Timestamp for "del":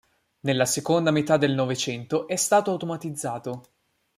1.37-1.53